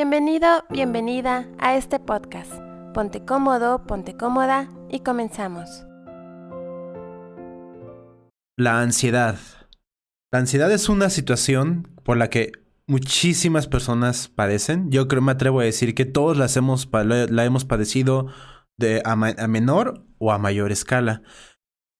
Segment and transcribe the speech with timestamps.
[0.00, 2.52] Bienvenido, bienvenida a este podcast.
[2.94, 5.84] Ponte cómodo, ponte cómoda y comenzamos.
[8.56, 9.40] La ansiedad.
[10.32, 12.52] La ansiedad es una situación por la que
[12.86, 14.88] muchísimas personas padecen.
[14.92, 18.28] Yo creo, me atrevo a decir que todos la hemos padecido
[18.78, 21.22] de a, a menor o a mayor escala.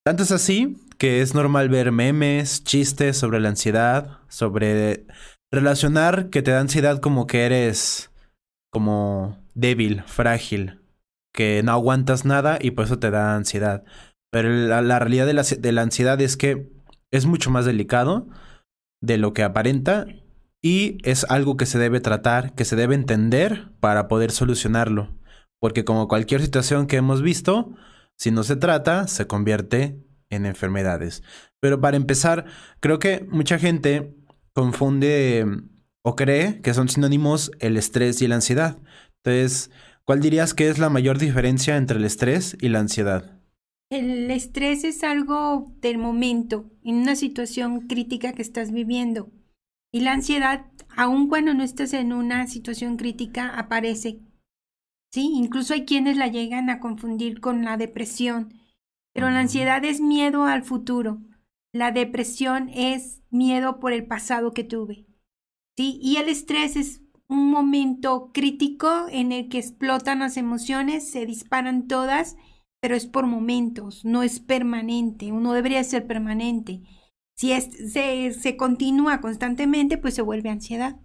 [0.07, 5.05] Tanto es así que es normal ver memes, chistes sobre la ansiedad, sobre
[5.51, 8.11] relacionar que te da ansiedad como que eres
[8.71, 10.81] como débil, frágil,
[11.33, 13.85] que no aguantas nada y por eso te da ansiedad.
[14.31, 16.71] Pero la, realidad de la, de la ansiedad es que
[17.11, 18.29] es mucho más delicado
[19.01, 20.07] de lo que aparenta
[20.61, 25.17] y es algo que se debe tratar, que se debe entender para poder solucionarlo.
[25.61, 27.75] Porque como cualquier situación que hemos visto,
[28.17, 31.23] si no se trata, se convierte en enfermedades.
[31.61, 32.45] Pero para empezar,
[32.81, 34.15] creo que mucha gente
[34.59, 35.47] confunde
[36.03, 38.77] o cree que son sinónimos el estrés y la ansiedad.
[39.19, 39.71] Entonces,
[40.05, 43.41] ¿cuál dirías que es la mayor diferencia entre el estrés y la ansiedad?
[43.89, 49.31] El estrés es algo del momento, en una situación crítica que estás viviendo.
[49.93, 54.19] Y la ansiedad, aun cuando no estás en una situación crítica, aparece.
[55.13, 58.55] Sí, incluso hay quienes la llegan a confundir con la depresión.
[59.15, 61.21] Pero la ansiedad es miedo al futuro.
[61.73, 65.07] La depresión es miedo por el pasado que tuve.
[65.77, 65.99] ¿sí?
[66.03, 71.87] Y el estrés es un momento crítico en el que explotan las emociones, se disparan
[71.87, 72.37] todas,
[72.81, 76.83] pero es por momentos, no es permanente, uno debería ser permanente.
[77.37, 80.97] Si es, se, se continúa constantemente, pues se vuelve ansiedad.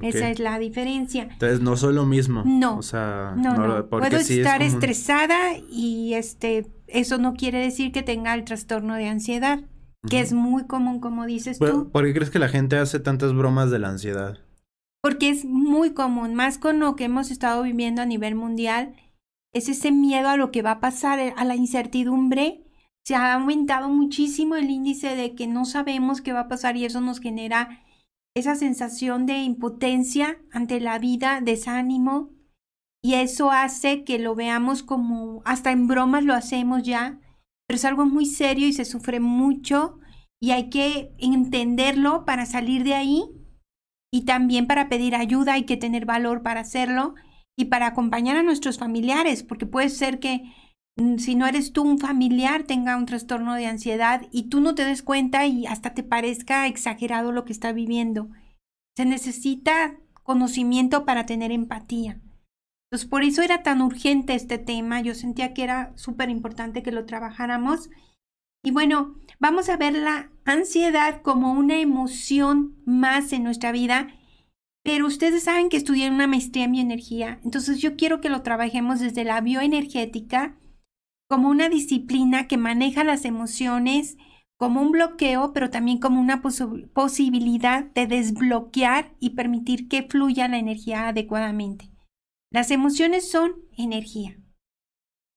[0.00, 1.28] Esa es la diferencia.
[1.30, 2.42] Entonces no soy lo mismo.
[2.44, 2.78] No.
[2.78, 3.88] O sea, no, no.
[3.88, 9.60] Puedo estar estresada y este, eso no quiere decir que tenga el trastorno de ansiedad
[10.08, 11.90] que es muy común, como dices tú.
[11.90, 14.38] ¿Por qué crees que la gente hace tantas bromas de la ansiedad?
[15.02, 18.94] Porque es muy común, más con lo que hemos estado viviendo a nivel mundial,
[19.52, 22.64] es ese miedo a lo que va a pasar, eh, a la incertidumbre.
[23.04, 26.84] Se ha aumentado muchísimo el índice de que no sabemos qué va a pasar y
[26.84, 27.80] eso nos genera
[28.34, 32.30] esa sensación de impotencia ante la vida, desánimo,
[33.04, 37.20] y eso hace que lo veamos como, hasta en bromas lo hacemos ya,
[37.66, 39.98] pero es algo muy serio y se sufre mucho
[40.40, 43.24] y hay que entenderlo para salir de ahí
[44.12, 47.14] y también para pedir ayuda hay que tener valor para hacerlo
[47.56, 50.52] y para acompañar a nuestros familiares, porque puede ser que
[50.96, 54.74] mm, si no eres tú un familiar tenga un trastorno de ansiedad y tú no
[54.74, 58.28] te des cuenta y hasta te parezca exagerado lo que está viviendo.
[58.96, 62.20] Se necesita conocimiento para tener empatía.
[62.90, 65.00] Entonces, por eso era tan urgente este tema.
[65.00, 67.90] Yo sentía que era súper importante que lo trabajáramos.
[68.62, 74.08] Y bueno, vamos a ver la ansiedad como una emoción más en nuestra vida.
[74.84, 77.40] Pero ustedes saben que estudié una maestría en bioenergía.
[77.42, 80.56] Entonces, yo quiero que lo trabajemos desde la bioenergética
[81.28, 84.16] como una disciplina que maneja las emociones
[84.56, 90.58] como un bloqueo, pero también como una posibilidad de desbloquear y permitir que fluya la
[90.58, 91.90] energía adecuadamente.
[92.54, 94.38] Las emociones son energía.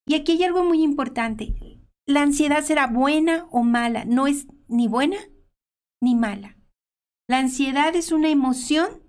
[0.05, 1.81] Y aquí hay algo muy importante.
[2.05, 5.17] La ansiedad será buena o mala, no es ni buena
[5.99, 6.59] ni mala.
[7.27, 9.01] La ansiedad es una emoción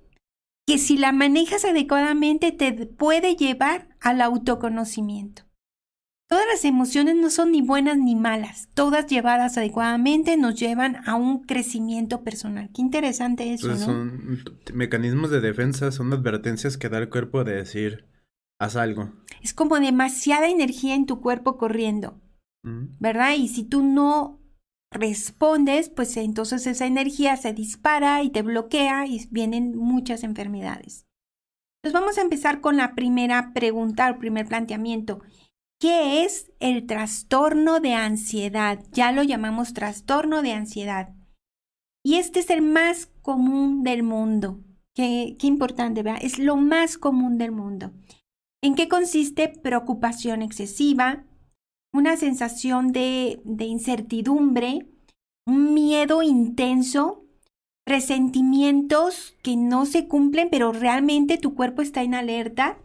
[0.67, 5.43] que si la manejas adecuadamente te puede llevar al autoconocimiento.
[6.29, 11.15] Todas las emociones no son ni buenas ni malas, todas llevadas adecuadamente nos llevan a
[11.15, 12.69] un crecimiento personal.
[12.75, 14.45] Qué interesante eso, pues Son
[14.75, 18.05] mecanismos de defensa, son advertencias que da el cuerpo de decir,
[18.61, 19.15] haz algo.
[19.43, 22.21] Es como demasiada energía en tu cuerpo corriendo,
[23.01, 23.33] ¿verdad?
[23.35, 24.39] Y si tú no
[24.93, 31.07] respondes, pues entonces esa energía se dispara y te bloquea y vienen muchas enfermedades.
[31.83, 35.23] Entonces vamos a empezar con la primera pregunta, el primer planteamiento.
[35.81, 38.85] ¿Qué es el trastorno de ansiedad?
[38.91, 41.15] Ya lo llamamos trastorno de ansiedad.
[42.05, 44.59] Y este es el más común del mundo.
[44.93, 46.21] Qué, qué importante, ¿verdad?
[46.23, 47.93] Es lo más común del mundo.
[48.61, 51.25] ¿En qué consiste preocupación excesiva?
[51.93, 54.89] Una sensación de, de incertidumbre,
[55.47, 57.25] un miedo intenso,
[57.85, 62.79] presentimientos que no se cumplen, pero realmente tu cuerpo está en alerta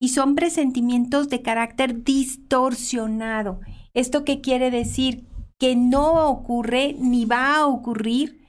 [0.00, 3.60] y son presentimientos de carácter distorsionado.
[3.94, 5.26] ¿Esto qué quiere decir?
[5.58, 8.46] Que no ocurre ni va a ocurrir.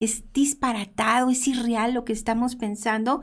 [0.00, 3.20] Es disparatado, es irreal lo que estamos pensando,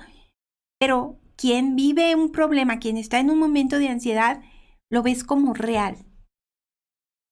[0.79, 4.41] pero quien vive un problema, quien está en un momento de ansiedad,
[4.89, 5.97] lo ves como real.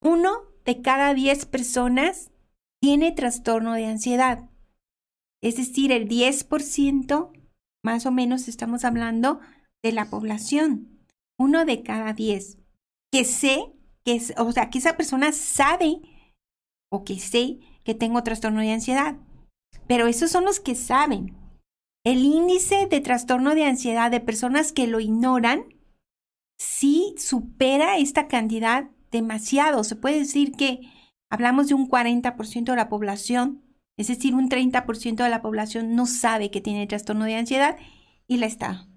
[0.01, 0.31] Uno
[0.65, 2.31] de cada diez personas
[2.81, 4.49] tiene trastorno de ansiedad.
[5.43, 7.31] Es decir, el 10%
[7.83, 9.39] más o menos estamos hablando
[9.83, 10.99] de la población,
[11.39, 12.57] uno de cada diez,
[13.11, 13.73] que sé
[14.05, 16.01] que es, o sea, que esa persona sabe
[16.91, 19.17] o que sé que tengo trastorno de ansiedad.
[19.87, 21.35] Pero esos son los que saben.
[22.03, 25.65] El índice de trastorno de ansiedad de personas que lo ignoran
[26.59, 29.83] sí supera esta cantidad demasiado.
[29.83, 30.81] Se puede decir que
[31.29, 33.63] hablamos de un 40% de la población,
[33.97, 37.77] es decir, un 30% de la población no sabe que tiene trastorno de ansiedad
[38.27, 38.90] y la está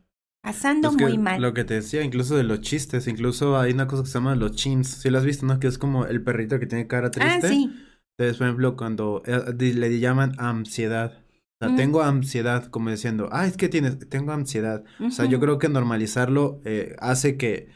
[0.44, 1.40] pasando muy mal.
[1.40, 4.36] Lo que te decía, incluso de los chistes, incluso hay una cosa que se llama
[4.36, 4.88] los chins.
[4.88, 5.58] Si lo has visto, ¿no?
[5.58, 7.46] Que es como el perrito que tiene cara triste.
[7.46, 7.74] Ah, sí.
[8.16, 11.24] Entonces, por ejemplo, cuando eh, le llaman ansiedad.
[11.60, 14.84] O sea, tengo ansiedad, como diciendo, ah, es que tienes, tengo ansiedad.
[15.00, 17.70] O sea, yo creo que normalizarlo eh, hace que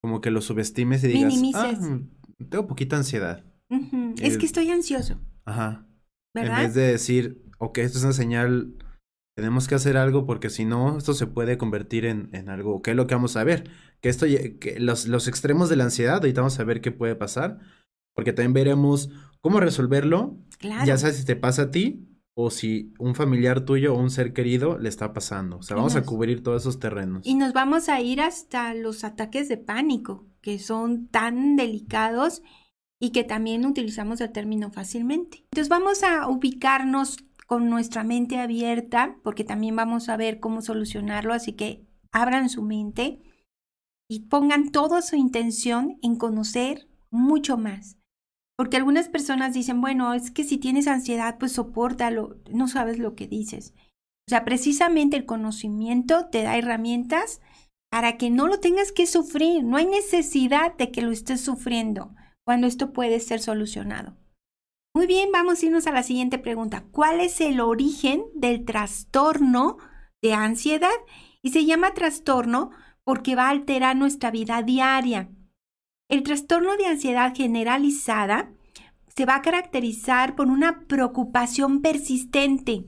[0.00, 3.44] como que lo subestimes y digas, ah, mm, tengo poquita ansiedad.
[4.20, 5.20] Es que estoy ansioso.
[5.44, 5.86] Ajá.
[6.34, 6.60] ¿Verdad?
[6.60, 8.74] En vez de decir, ok, esto es una señal
[9.36, 12.80] tenemos que hacer algo porque si no, esto se puede convertir en, en algo.
[12.80, 13.70] ¿Qué es lo que vamos a ver?
[14.00, 17.16] Que esto, que los, los extremos de la ansiedad, ahorita vamos a ver qué puede
[17.16, 17.58] pasar.
[18.14, 19.10] Porque también veremos
[19.42, 20.38] cómo resolverlo.
[20.58, 20.86] Claro.
[20.86, 24.32] Ya sabes si te pasa a ti o si un familiar tuyo o un ser
[24.32, 25.58] querido le está pasando.
[25.58, 27.26] O sea, vamos a cubrir todos esos terrenos.
[27.26, 32.42] Y nos vamos a ir hasta los ataques de pánico, que son tan delicados
[32.98, 35.44] y que también utilizamos el término fácilmente.
[35.50, 41.32] Entonces vamos a ubicarnos con nuestra mente abierta, porque también vamos a ver cómo solucionarlo,
[41.32, 43.22] así que abran su mente
[44.08, 47.96] y pongan toda su intención en conocer mucho más.
[48.56, 53.14] Porque algunas personas dicen, bueno, es que si tienes ansiedad, pues soportalo, no sabes lo
[53.14, 53.74] que dices.
[54.26, 57.40] O sea, precisamente el conocimiento te da herramientas
[57.90, 59.62] para que no lo tengas que sufrir.
[59.62, 62.14] No hay necesidad de que lo estés sufriendo
[62.44, 64.16] cuando esto puede ser solucionado.
[64.96, 66.86] Muy bien, vamos a irnos a la siguiente pregunta.
[66.90, 69.76] ¿Cuál es el origen del trastorno
[70.22, 70.88] de ansiedad?
[71.42, 72.70] Y se llama trastorno
[73.04, 75.28] porque va a alterar nuestra vida diaria.
[76.08, 78.54] El trastorno de ansiedad generalizada
[79.14, 82.86] se va a caracterizar por una preocupación persistente,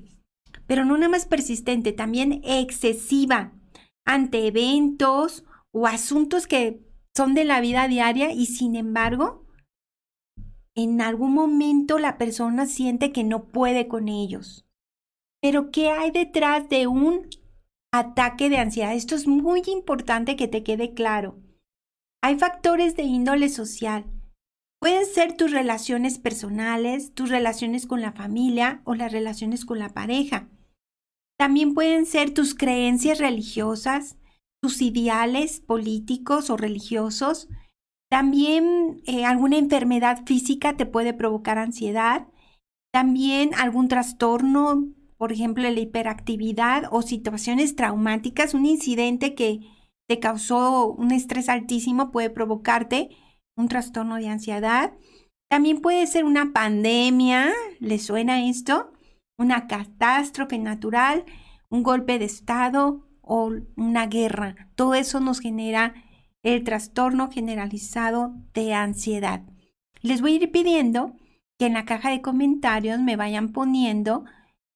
[0.66, 3.52] pero no nada más persistente, también excesiva
[4.06, 6.80] ante eventos o asuntos que
[7.14, 9.46] son de la vida diaria y sin embargo
[10.78, 14.64] en algún momento la persona siente que no puede con ellos.
[15.42, 17.28] Pero ¿qué hay detrás de un
[17.92, 18.94] ataque de ansiedad?
[18.94, 21.36] Esto es muy importante que te quede claro.
[22.22, 24.04] Hay factores de índole social.
[24.80, 29.88] Pueden ser tus relaciones personales, tus relaciones con la familia o las relaciones con la
[29.88, 30.48] pareja.
[31.36, 34.16] También pueden ser tus creencias religiosas,
[34.62, 37.48] tus ideales políticos o religiosos,
[38.10, 42.26] también eh, alguna enfermedad física te puede provocar ansiedad.
[42.92, 44.88] También algún trastorno,
[45.18, 49.60] por ejemplo, la hiperactividad o situaciones traumáticas, un incidente que
[50.08, 53.10] te causó un estrés altísimo puede provocarte
[53.56, 54.94] un trastorno de ansiedad.
[55.50, 58.92] También puede ser una pandemia, ¿le suena esto?
[59.38, 61.24] Una catástrofe natural,
[61.68, 64.70] un golpe de estado o una guerra.
[64.74, 65.94] Todo eso nos genera
[66.54, 69.42] el trastorno generalizado de ansiedad.
[70.00, 71.14] Les voy a ir pidiendo
[71.58, 74.24] que en la caja de comentarios me vayan poniendo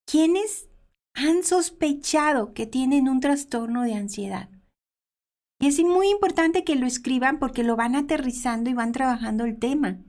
[0.07, 0.69] quiénes
[1.15, 4.51] han sospechado que tienen un trastorno de ansiedad.
[5.61, 9.59] Y es muy importante que lo escriban porque lo van aterrizando y van trabajando el
[9.59, 10.03] tema.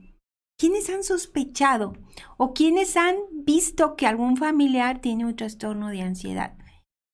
[0.58, 1.93] ¿Quiénes han sospechado
[2.38, 6.58] o quiénes han visto que algún familiar tiene un trastorno de ansiedad?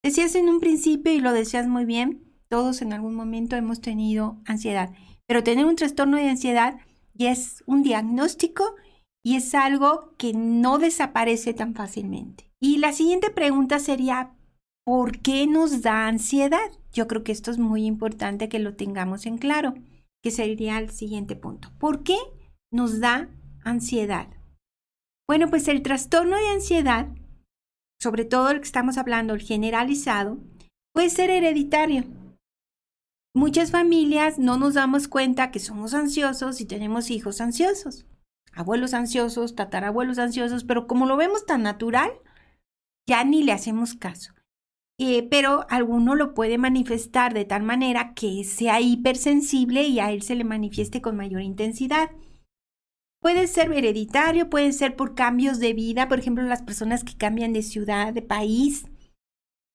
[0.02, 4.36] Decías en un principio y lo decías muy bien, todos en algún momento hemos tenido
[4.44, 4.92] ansiedad,
[5.26, 6.78] pero tener un trastorno de ansiedad
[7.28, 8.74] es un diagnóstico
[9.22, 12.50] y es algo que no desaparece tan fácilmente.
[12.60, 14.34] Y la siguiente pregunta sería,
[14.84, 16.70] ¿por qué nos da ansiedad?
[16.92, 19.74] Yo creo que esto es muy importante que lo tengamos en claro,
[20.22, 21.70] que sería el siguiente punto.
[21.78, 22.16] ¿Por qué
[22.72, 23.28] nos da
[23.64, 24.28] ansiedad?
[25.28, 27.08] Bueno, pues el trastorno de ansiedad,
[28.00, 30.38] sobre todo el que estamos hablando, el generalizado,
[30.92, 32.04] puede ser hereditario.
[33.32, 38.04] Muchas familias no nos damos cuenta que somos ansiosos y tenemos hijos ansiosos,
[38.52, 42.10] abuelos ansiosos, tatarabuelos ansiosos, pero como lo vemos tan natural,
[43.06, 44.34] ya ni le hacemos caso.
[44.98, 50.22] Eh, pero alguno lo puede manifestar de tal manera que sea hipersensible y a él
[50.22, 52.10] se le manifieste con mayor intensidad.
[53.22, 57.52] Puede ser hereditario, puede ser por cambios de vida, por ejemplo, las personas que cambian
[57.52, 58.86] de ciudad, de país,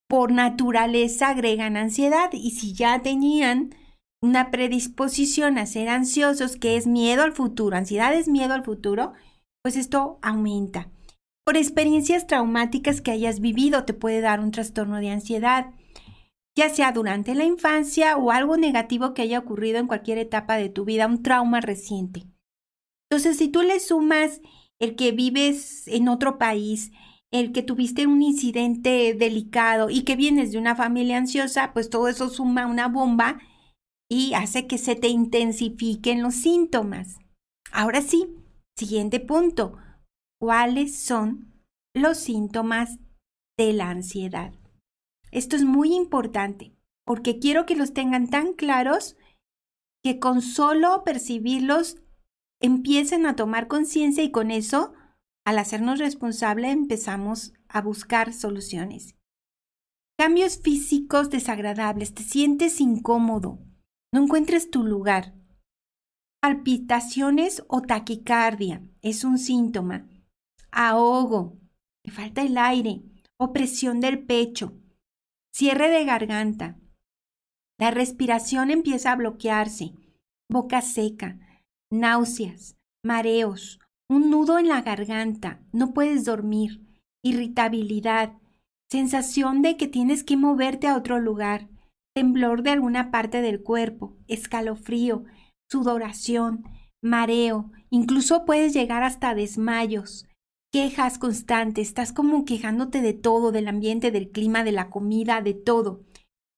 [0.07, 3.75] por naturaleza agregan ansiedad y si ya tenían
[4.21, 9.13] una predisposición a ser ansiosos, que es miedo al futuro, ansiedad es miedo al futuro,
[9.63, 10.89] pues esto aumenta.
[11.45, 15.71] Por experiencias traumáticas que hayas vivido te puede dar un trastorno de ansiedad.
[16.57, 20.69] ya sea durante la infancia o algo negativo que haya ocurrido en cualquier etapa de
[20.69, 22.23] tu vida, un trauma reciente.
[23.09, 24.39] Entonces, si tú le sumas
[24.79, 26.91] el que vives en otro país,
[27.39, 32.07] el que tuviste un incidente delicado y que vienes de una familia ansiosa, pues todo
[32.07, 33.39] eso suma una bomba
[34.09, 37.17] y hace que se te intensifiquen los síntomas.
[37.71, 38.27] Ahora sí,
[38.77, 39.77] siguiente punto.
[40.39, 41.53] ¿Cuáles son
[41.93, 42.99] los síntomas
[43.57, 44.53] de la ansiedad?
[45.31, 46.73] Esto es muy importante
[47.05, 49.17] porque quiero que los tengan tan claros
[50.03, 51.97] que con solo percibirlos
[52.61, 54.93] empiecen a tomar conciencia y con eso,
[55.45, 59.15] al hacernos responsable, empezamos a buscar soluciones.
[60.17, 63.59] Cambios físicos desagradables, te sientes incómodo,
[64.11, 65.35] no encuentres tu lugar.
[66.41, 70.07] Palpitaciones o taquicardia es un síntoma.
[70.71, 71.59] Ahogo,
[72.03, 73.03] me falta el aire,
[73.37, 74.73] opresión del pecho,
[75.53, 76.79] cierre de garganta.
[77.77, 79.93] La respiración empieza a bloquearse,
[80.49, 81.39] boca seca,
[81.91, 86.81] náuseas, mareos, un nudo en la garganta, no puedes dormir,
[87.23, 88.33] irritabilidad,
[88.89, 91.67] sensación de que tienes que moverte a otro lugar,
[92.15, 95.25] temblor de alguna parte del cuerpo, escalofrío,
[95.69, 96.63] sudoración,
[97.01, 100.25] mareo, incluso puedes llegar hasta desmayos,
[100.71, 105.53] quejas constantes, estás como quejándote de todo, del ambiente, del clima, de la comida, de
[105.53, 106.03] todo.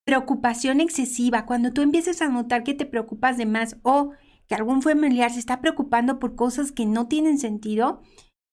[0.06, 4.12] Preocupación excesiva, cuando tú empieces a notar que te preocupas de más o
[4.48, 8.02] que algún familiar se está preocupando por cosas que no tienen sentido,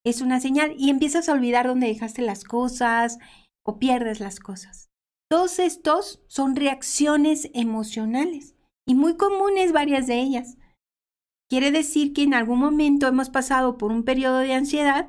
[0.05, 3.17] es una señal y empiezas a olvidar dónde dejaste las cosas
[3.65, 4.89] o pierdes las cosas.
[5.29, 8.55] Todos estos son reacciones emocionales
[8.87, 10.57] y muy comunes varias de ellas.
[11.49, 15.07] Quiere decir que en algún momento hemos pasado por un periodo de ansiedad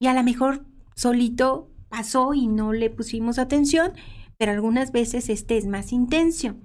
[0.00, 3.92] y a lo mejor solito pasó y no le pusimos atención,
[4.38, 6.56] pero algunas veces este es más intenso.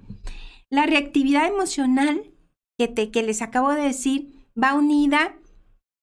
[0.70, 2.32] La reactividad emocional
[2.78, 5.36] que, te, que les acabo de decir va unida,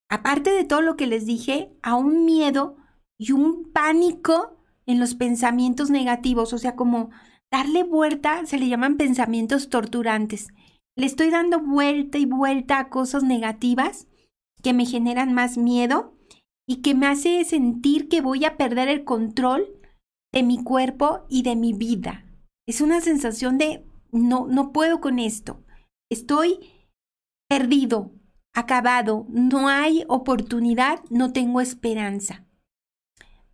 [0.10, 2.78] aparte de todo lo que les dije, a un miedo
[3.18, 7.10] y un pánico en los pensamientos negativos, o sea, como
[7.52, 10.50] darle vuelta, se le llaman pensamientos torturantes.
[10.98, 14.08] Le estoy dando vuelta y vuelta a cosas negativas
[14.62, 16.18] que me generan más miedo
[16.68, 19.68] y que me hace sentir que voy a perder el control
[20.34, 22.26] de mi cuerpo y de mi vida.
[22.68, 25.65] Es una sensación de no, no puedo con esto.
[26.10, 26.60] Estoy
[27.50, 28.12] perdido,
[28.54, 32.46] acabado, no hay oportunidad, no tengo esperanza.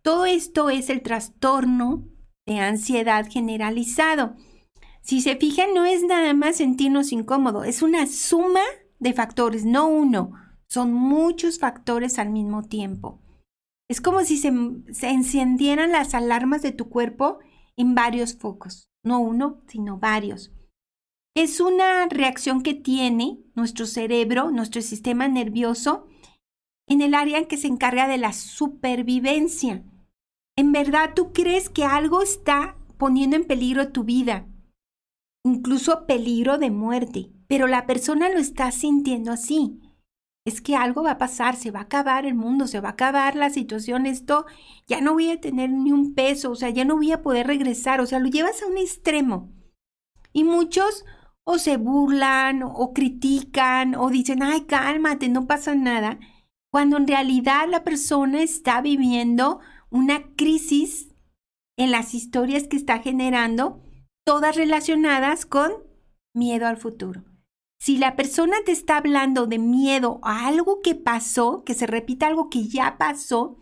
[0.02, 2.08] Todo esto es el trastorno
[2.46, 4.36] de ansiedad generalizado.
[5.00, 8.62] Si se fijan, no es nada más sentirnos incómodos, es una suma
[8.98, 10.32] de factores, no uno.
[10.68, 13.20] Son muchos factores al mismo tiempo.
[13.90, 17.40] Es como si se, encendieran las alarmas de tu cuerpo
[17.76, 20.52] en varios focos, no uno, sino varios.
[21.34, 26.06] Es una reacción que tiene nuestro cerebro, nuestro sistema nervioso,
[26.86, 29.84] en el área en que se encarga de la supervivencia.
[30.56, 34.46] En verdad, tú crees que algo está poniendo en peligro tu vida,
[35.44, 39.80] incluso peligro de muerte, pero la persona lo está sintiendo así
[40.44, 42.92] es que algo va a pasar, se va a acabar el mundo, se va a
[42.92, 44.44] acabar la situación, esto
[44.88, 47.46] ya no voy a tener ni un peso, o sea, ya no voy a poder
[47.46, 49.52] regresar, o sea, lo llevas a un extremo.
[50.32, 51.04] Y muchos
[51.44, 56.18] o se burlan o critican o dicen, ay, cálmate, no pasa nada,
[56.70, 61.14] cuando en realidad la persona está viviendo una crisis
[61.76, 63.82] en las historias que está generando,
[64.24, 65.72] todas relacionadas con
[66.34, 67.24] miedo al futuro.
[67.80, 72.28] Si la persona te está hablando de miedo a algo que pasó, que se repita
[72.28, 73.56] algo que ya pasó,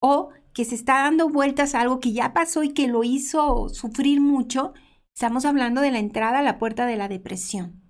[0.00, 3.70] o que se está dando vueltas a algo que ya pasó y que lo hizo
[3.70, 4.74] sufrir mucho,
[5.14, 7.82] estamos hablando de la entrada a la puerta de la depresión.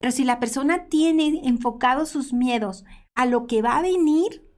[0.00, 4.48] Pero si la persona tiene enfocados sus miedos a lo que va a venir,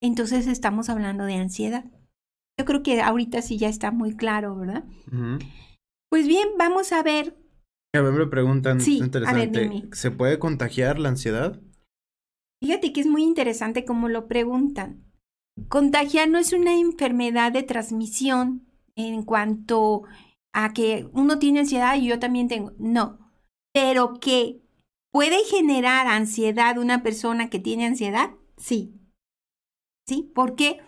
[0.00, 1.84] entonces estamos hablando de ansiedad.
[2.58, 4.84] Yo creo que ahorita sí ya está muy claro, ¿verdad?
[6.10, 7.42] Pues bien, vamos a ver
[7.94, 11.60] a ver, me preguntan, sí, interesante, ¿se puede contagiar la ansiedad?
[12.62, 15.04] Fíjate que es muy interesante cómo lo preguntan.
[15.68, 18.66] Contagiar no es una enfermedad de transmisión
[18.96, 20.04] en cuanto
[20.52, 22.72] a que uno tiene ansiedad y yo también tengo.
[22.78, 23.18] No,
[23.72, 24.60] pero que
[25.10, 28.94] puede generar ansiedad una persona que tiene ansiedad, sí.
[30.06, 30.30] ¿Sí?
[30.34, 30.80] ¿Por qué?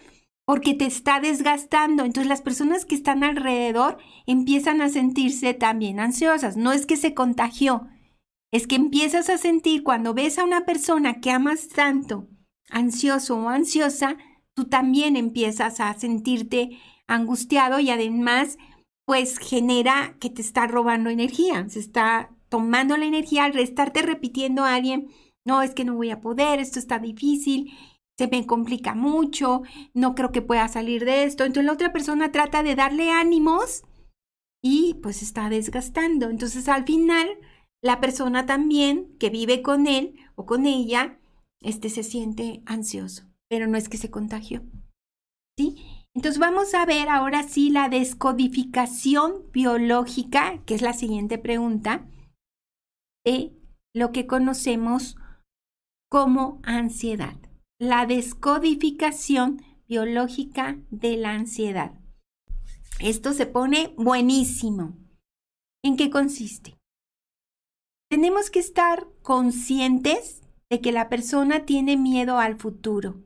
[0.44, 2.04] porque te está desgastando.
[2.04, 6.56] Entonces las personas que están alrededor empiezan a sentirse también ansiosas.
[6.56, 7.88] No es que se contagió,
[8.52, 12.28] es que empiezas a sentir cuando ves a una persona que amas tanto,
[12.70, 14.16] ansioso o ansiosa,
[14.54, 18.56] tú también empiezas a sentirte angustiado y además
[19.06, 24.64] pues genera que te está robando energía, se está tomando la energía al estarte repitiendo
[24.64, 25.08] a alguien,
[25.46, 27.72] no, es que no voy a poder, esto está difícil,
[28.16, 31.44] se me complica mucho, no creo que pueda salir de esto.
[31.44, 33.82] Entonces la otra persona trata de darle ánimos
[34.62, 36.30] y pues está desgastando.
[36.30, 37.28] Entonces al final
[37.82, 41.18] la persona también que vive con él o con ella,
[41.60, 44.62] este se siente ansioso, pero no es que se contagió.
[45.58, 45.76] ¿Sí?
[46.14, 52.06] Entonces vamos a ver ahora sí la descodificación biológica, que es la siguiente pregunta,
[53.24, 53.52] de
[53.92, 55.16] lo que conocemos
[56.08, 57.36] como ansiedad.
[57.80, 62.00] La descodificación biológica de la ansiedad.
[63.00, 64.96] Esto se pone buenísimo.
[65.82, 66.78] ¿En qué consiste?
[68.08, 73.16] Tenemos que estar conscientes de que la persona tiene miedo al futuro.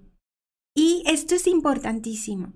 [0.75, 2.55] Y esto es importantísimo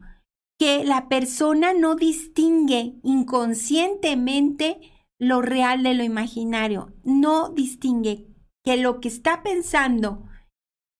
[0.63, 4.79] que la persona no distingue inconscientemente
[5.19, 8.29] lo real de lo imaginario, no distingue
[8.63, 10.25] que lo que está pensando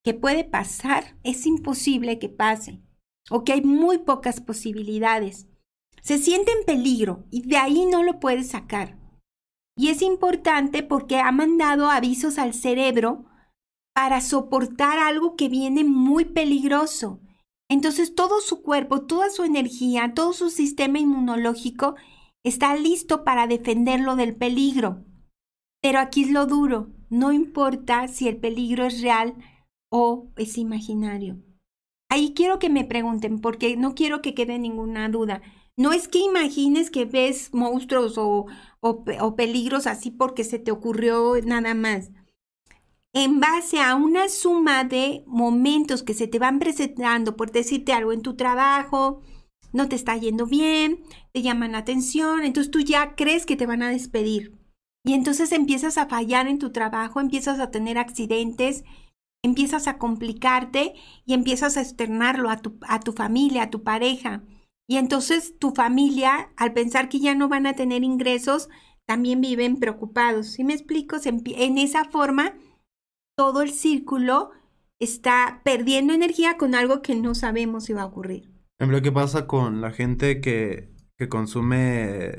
[0.03, 2.83] que puede pasar es imposible que pase
[3.31, 5.47] o que hay muy pocas posibilidades.
[6.01, 8.99] Se siente en peligro y de ahí no lo puede sacar.
[9.77, 13.27] Y es importante porque ha mandado avisos al cerebro
[13.95, 17.21] para soportar algo que viene muy peligroso.
[17.73, 21.95] Entonces todo su cuerpo, toda su energía, todo su sistema inmunológico
[22.45, 25.07] está listo para defenderlo del peligro.
[25.81, 29.37] Pero aquí es lo duro, no importa si el peligro es real
[29.91, 31.39] o es imaginario.
[32.11, 35.41] Ahí quiero que me pregunten, porque no quiero que quede ninguna duda.
[35.75, 38.49] No es que imagines que ves monstruos o,
[38.81, 42.11] o peligros así porque se te ocurrió nada más
[43.13, 48.13] en base a una suma de momentos que se te van presentando, por decirte algo,
[48.13, 49.21] en tu trabajo,
[49.73, 51.03] no te está yendo bien,
[51.33, 54.59] te llaman la atención, entonces tú ya crees que te van a despedir.
[55.05, 58.85] Y entonces empiezas a fallar en tu trabajo, empiezas a tener accidentes,
[59.43, 60.95] empiezas a complicarte
[61.27, 64.45] y empiezas a externarlo a tu, a tu familia, a tu pareja.
[64.89, 68.69] Y entonces tu familia, al pensar que ya no van a tener ingresos,
[69.07, 70.49] también viven preocupados.
[70.49, 71.17] ¿Sí me explico?
[71.25, 72.55] En esa forma
[73.37, 74.51] todo el círculo
[75.01, 78.51] está perdiendo energía con algo que no sabemos si va a ocurrir.
[78.79, 82.33] Ejemplo, ¿qué pasa con la gente que, que consume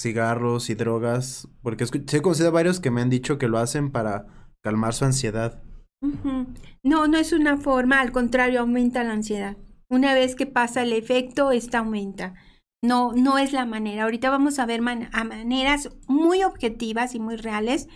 [0.00, 1.48] cigarros y drogas?
[1.62, 4.26] Porque he conocido varios que me han dicho que lo hacen para
[4.62, 5.62] calmar su ansiedad.
[6.82, 9.56] No, no es una forma, al contrario, aumenta la ansiedad.
[9.88, 12.34] Una vez que pasa el efecto, esta aumenta.
[12.82, 14.04] No, no es la manera.
[14.04, 14.80] Ahorita vamos a ver
[15.12, 17.88] a maneras muy objetivas y muy reales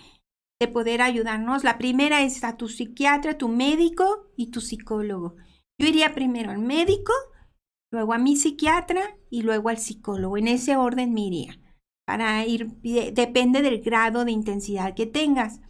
[0.61, 1.65] de poder ayudarnos.
[1.65, 5.37] La primera es a tu psiquiatra, tu médico y tu psicólogo.
[5.79, 7.13] Yo iría primero al médico,
[7.93, 10.37] luego a mi psiquiatra y luego al psicólogo.
[10.37, 11.59] En ese orden me iría.
[12.07, 12.69] Para ir,
[13.13, 15.61] depende del grado de intensidad que tengas.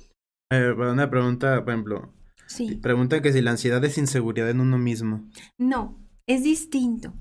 [0.51, 2.13] Eh, una pregunta, por ejemplo.
[2.47, 2.77] Sí.
[2.77, 5.29] Pregunta que si la ansiedad es inseguridad en uno mismo.
[5.59, 7.15] No, es distinto.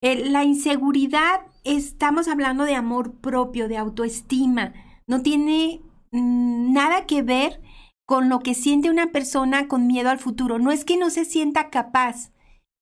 [0.00, 4.72] la inseguridad, estamos hablando de amor propio, de autoestima.
[5.06, 5.82] No tiene
[6.22, 7.60] nada que ver
[8.06, 10.58] con lo que siente una persona con miedo al futuro.
[10.58, 12.32] No es que no se sienta capaz,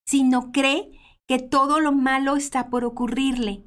[0.07, 0.91] sino cree
[1.27, 3.65] que todo lo malo está por ocurrirle.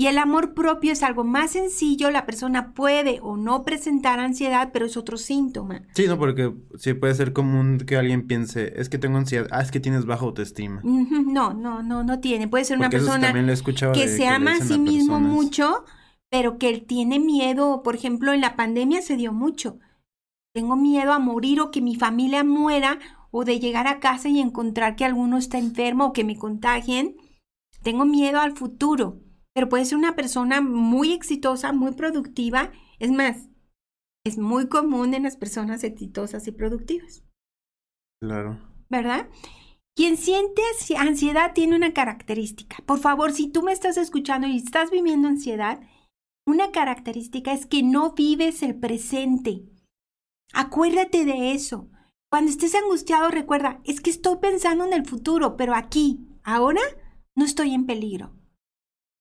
[0.00, 4.70] Y el amor propio es algo más sencillo, la persona puede o no presentar ansiedad,
[4.72, 5.82] pero es otro síntoma.
[5.94, 9.60] Sí, no, porque sí puede ser común que alguien piense, es que tengo ansiedad, ah,
[9.60, 10.80] es que tienes baja autoestima.
[10.82, 12.48] No, no, no, no tiene.
[12.48, 13.30] Puede ser una persona
[13.92, 15.84] que se ama a sí mismo mucho,
[16.30, 19.78] pero que él tiene miedo, por ejemplo, en la pandemia se dio mucho.
[20.54, 22.98] Tengo miedo a morir o que mi familia muera
[23.30, 27.16] o de llegar a casa y encontrar que alguno está enfermo o que me contagien.
[27.82, 29.20] Tengo miedo al futuro,
[29.54, 32.72] pero puede ser una persona muy exitosa, muy productiva.
[32.98, 33.48] Es más,
[34.24, 37.24] es muy común en las personas exitosas y productivas.
[38.20, 38.58] Claro.
[38.88, 39.28] ¿Verdad?
[39.96, 40.62] Quien siente
[40.96, 42.76] ansiedad tiene una característica.
[42.86, 45.80] Por favor, si tú me estás escuchando y estás viviendo ansiedad,
[46.50, 49.64] una característica es que no vives el presente.
[50.52, 51.88] Acuérdate de eso.
[52.30, 56.82] Cuando estés angustiado, recuerda, es que estoy pensando en el futuro, pero aquí, ahora,
[57.34, 58.36] no estoy en peligro.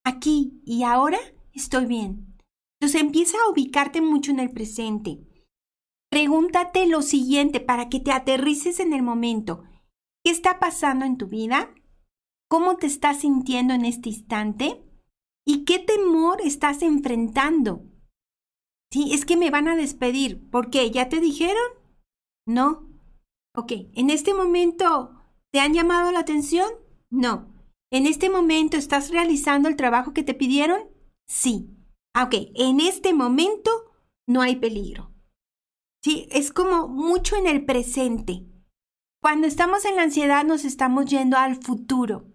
[0.04, 1.20] Aquí y ahora
[1.54, 2.38] estoy bien.
[2.80, 5.20] Entonces empieza a ubicarte mucho en el presente.
[6.10, 9.64] Pregúntate lo siguiente para que te aterrices en el momento.
[10.24, 11.74] ¿Qué está pasando en tu vida?
[12.50, 14.84] ¿Cómo te estás sintiendo en este instante?
[15.52, 17.82] ¿Y qué temor estás enfrentando?
[18.94, 20.48] Sí, es que me van a despedir.
[20.52, 20.92] ¿Por qué?
[20.92, 21.72] ¿Ya te dijeron?
[22.46, 22.88] No.
[23.58, 25.20] Ok, ¿en este momento
[25.52, 26.70] te han llamado la atención?
[27.10, 27.52] No.
[27.92, 30.82] ¿En este momento estás realizando el trabajo que te pidieron?
[31.28, 31.76] Sí.
[32.14, 33.72] Ah, ok, en este momento
[34.28, 35.12] no hay peligro.
[36.04, 38.46] Sí, es como mucho en el presente.
[39.20, 42.28] Cuando estamos en la ansiedad nos estamos yendo al futuro.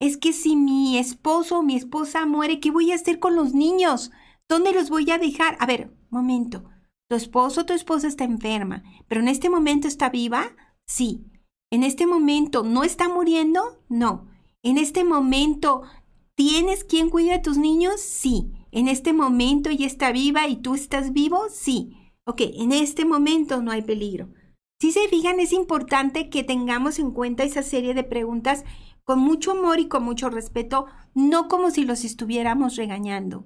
[0.00, 3.52] Es que si mi esposo o mi esposa muere, ¿qué voy a hacer con los
[3.52, 4.10] niños?
[4.48, 5.58] ¿Dónde los voy a dejar?
[5.60, 6.64] A ver, momento.
[7.10, 10.56] Tu esposo o tu esposa está enferma, pero en este momento está viva?
[10.86, 11.26] Sí.
[11.70, 13.84] ¿En este momento no está muriendo?
[13.88, 14.26] No.
[14.62, 15.82] ¿En este momento
[16.34, 18.00] tienes quien cuida a tus niños?
[18.00, 18.52] Sí.
[18.72, 21.48] ¿En este momento ella está viva y tú estás vivo?
[21.50, 21.96] Sí.
[22.24, 24.30] Ok, en este momento no hay peligro.
[24.80, 28.64] Si se fijan, es importante que tengamos en cuenta esa serie de preguntas
[29.10, 33.44] con mucho amor y con mucho respeto, no como si los estuviéramos regañando.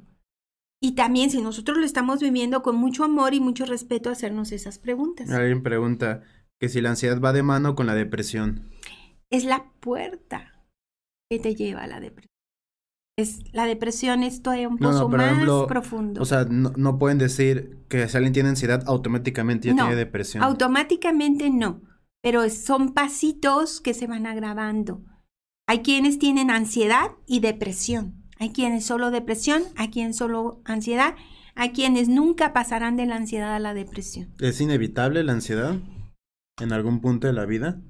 [0.79, 4.79] Y también si nosotros lo estamos viviendo con mucho amor y mucho respeto, hacernos esas
[4.79, 5.31] preguntas.
[5.31, 6.21] Alguien pregunta
[6.61, 8.73] que si la ansiedad va de mano con la depresión.
[9.31, 10.67] Es la puerta
[11.31, 12.35] que te lleva a la depresión.
[13.17, 16.21] Es, la depresión es todavía un pozo más profundo.
[16.21, 20.45] O sea, no, pueden decir que si alguien tiene ansiedad, automáticamente ya tiene depresión.
[20.45, 21.81] Automáticamente no,
[22.23, 25.01] pero son pasitos que se van agravando.
[25.67, 28.25] Hay quienes tienen ansiedad y depresión.
[28.39, 31.15] Hay quienes solo depresión, hay quienes solo ansiedad,
[31.55, 34.35] hay quienes nunca pasarán de la ansiedad a la depresión.
[34.41, 35.77] ¿Es inevitable la ansiedad
[36.61, 37.81] en algún punto de la vida?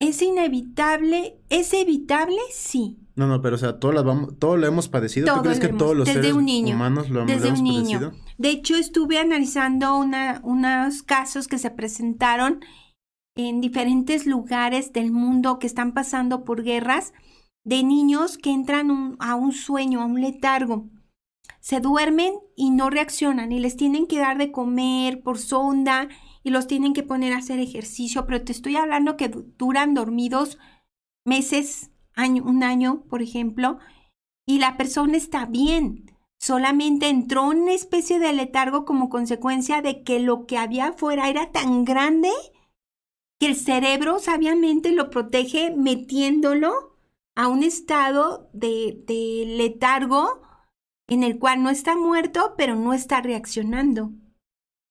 [0.00, 1.40] ¿Es inevitable?
[1.48, 2.38] ¿Es evitable?
[2.50, 2.98] Sí.
[3.14, 5.32] No, no, pero o sea, todos, vamos, todo lo hemos padecido.
[5.32, 8.12] ¿Tú crees que todos los seres humanos lo, desde hemos un niño.
[8.38, 12.60] De hecho, estuve analizando una, unos casos que se presentaron
[13.34, 17.12] en diferentes lugares del mundo que están pasando por guerras
[17.64, 20.88] de niños que entran a un sueño, a un letargo.
[21.60, 26.08] Se duermen y no reaccionan y les tienen que dar de comer por sonda
[26.42, 30.58] y los tienen que poner a hacer ejercicio, pero te estoy hablando que duran dormidos
[31.24, 33.78] meses, año, un año, por ejemplo,
[34.44, 36.10] y la persona está bien.
[36.40, 41.28] Solamente entró en una especie de letargo como consecuencia de que lo que había afuera
[41.28, 42.30] era tan grande
[43.42, 46.96] que el cerebro sabiamente lo protege metiéndolo
[47.34, 49.02] a un estado de,
[49.58, 50.40] letargo
[51.08, 54.12] en el cual no está muerto, pero no está reaccionando.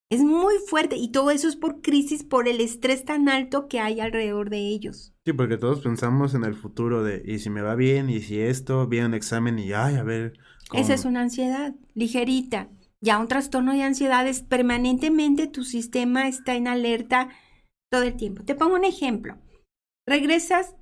[0.09, 3.79] Es muy fuerte y todo eso es por crisis, por el estrés tan alto que
[3.79, 5.13] hay alrededor de ellos.
[5.23, 8.41] Sí, porque todos pensamos en el futuro de, y si me va bien, y si
[8.41, 10.33] esto, viene un examen y, ay, a ver.
[10.73, 12.67] Esa es una ansiedad ligerita.
[12.99, 17.29] Ya un trastorno de ansiedad es permanentemente tu sistema está en alerta
[17.91, 18.43] todo el tiempo.
[18.43, 19.37] Te pongo un ejemplo.
[20.07, 20.75] Regresas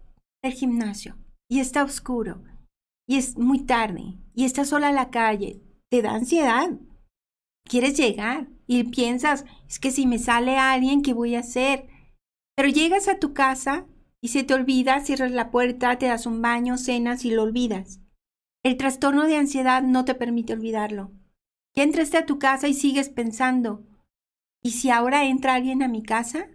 [0.44, 1.18] del gimnasio
[1.50, 2.44] y está oscuro
[3.08, 5.62] y es muy tarde y estás sola en la calle.
[5.90, 6.70] Te da ansiedad.
[7.66, 11.88] Quieres llegar y piensas, es que si me sale alguien, ¿qué voy a hacer?
[12.56, 13.86] Pero llegas a tu casa
[14.22, 18.00] y se te olvida, cierras la puerta, te das un baño, cenas y lo olvidas.
[18.64, 21.12] El trastorno de ansiedad no te permite olvidarlo.
[21.76, 23.88] Ya entraste a tu casa y sigues pensando,
[24.62, 26.48] ¿y si ahora entra alguien a mi casa?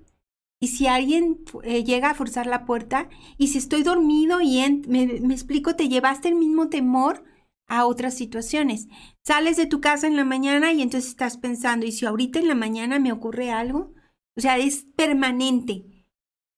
[0.64, 5.02] Y si alguien eh, llega a forzar la puerta, y si estoy dormido y me,
[5.02, 7.22] explico, te llevaste el mismo temor
[7.66, 8.88] a otras situaciones.
[9.22, 12.48] Sales de tu casa en la mañana y entonces estás pensando, ¿y si ahorita en
[12.48, 13.92] la mañana me ocurre algo?
[14.38, 15.84] O sea, es permanente.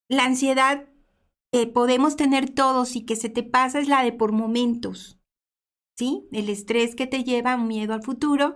[0.08, 0.88] La ansiedad
[1.50, 5.18] que podemos tener todos y que se te pasa es la de por momentos.
[5.98, 6.28] ¿Sí?
[6.30, 8.54] El estrés que te lleva un miedo al futuro,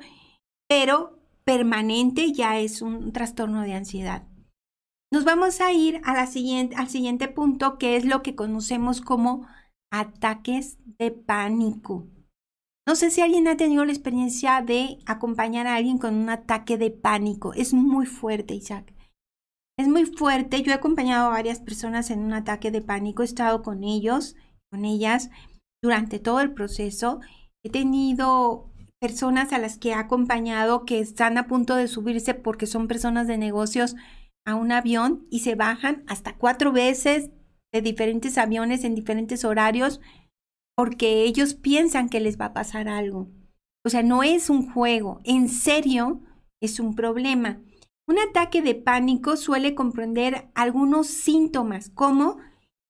[0.69, 4.30] pero permanente ya es un trastorno de ansiedad.
[5.13, 9.47] Nos vamos a ir al siguiente punto, que es lo que conocemos como
[9.93, 12.07] ataques de pánico.
[12.87, 16.79] No sé si alguien ha tenido la experiencia de acompañar a alguien con un ataque
[16.79, 17.53] de pánico.
[17.55, 18.95] Es muy fuerte, Isaac.
[19.77, 20.63] Es muy fuerte.
[20.63, 23.23] Yo he acompañado a varias personas en un ataque de pánico.
[23.23, 24.37] He estado con ellos,
[24.71, 25.31] con ellas,
[25.83, 27.21] durante todo el proceso.
[27.65, 28.71] He tenido
[29.01, 33.27] personas a las que he acompañado que están a punto de subirse porque son personas
[33.27, 33.97] de negocios
[34.45, 37.31] a un avión y se bajan hasta cuatro veces
[37.73, 40.01] de diferentes aviones en diferentes horarios
[40.77, 43.29] porque ellos piensan que les va a pasar algo.
[43.85, 46.21] O sea, no es un juego, en serio
[46.61, 47.61] es un problema.
[48.07, 52.39] Un ataque de pánico suele comprender algunos síntomas como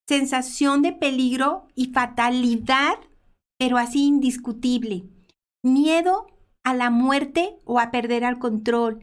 [0.08, 2.94] sensación de peligro y fatalidad,
[3.58, 5.04] pero así indiscutible.
[5.62, 6.26] Miedo
[6.64, 9.00] a la muerte o a perder el control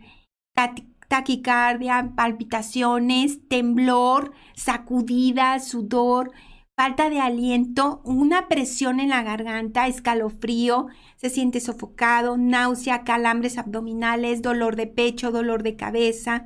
[1.07, 6.31] taquicardia, palpitaciones, temblor, sacudidas, sudor,
[6.75, 14.41] falta de aliento, una presión en la garganta, escalofrío, se siente sofocado, náusea, calambres abdominales,
[14.41, 16.45] dolor de pecho, dolor de cabeza,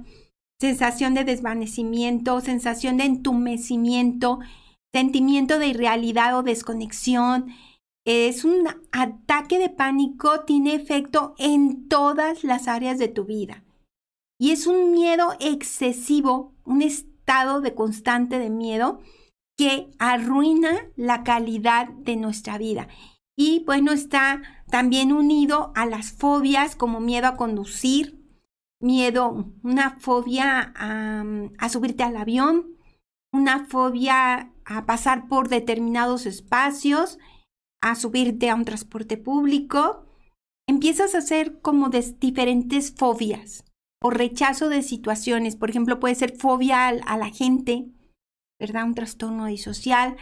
[0.60, 4.40] sensación de desvanecimiento, sensación de entumecimiento,
[4.94, 7.48] sentimiento de irrealidad o desconexión,
[8.06, 13.64] es un ataque de pánico, tiene efecto en todas las áreas de tu vida.
[14.42, 19.00] Y es un miedo excesivo, un estado de constante de miedo
[19.56, 22.88] que arruina la calidad de nuestra vida.
[23.38, 28.20] Y bueno, está también unido a las fobias como miedo a conducir,
[28.82, 32.66] miedo, una fobia a, subirte al avión,
[33.32, 37.20] una fobia a pasar por determinados espacios,
[37.80, 40.08] a subirte a un transporte público,
[40.68, 43.66] empiezas a hacer como diferentes fobias
[44.02, 45.56] o rechazo de situaciones.
[45.56, 47.86] Por ejemplo, puede ser fobia a la gente,
[48.60, 48.86] ¿verdad?
[48.86, 50.18] Un trastorno disocial.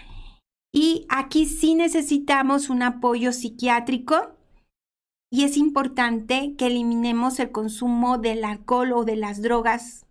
[0.73, 4.35] Y aquí sí necesitamos un apoyo psiquiátrico
[5.31, 10.05] y es importante que eliminemos el consumo del alcohol o de las drogas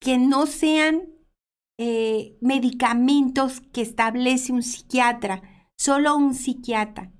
[0.00, 1.08] que no sean
[1.78, 5.42] eh, medicamentos que establece un psiquiatra,
[5.78, 7.12] solo un psiquiatra.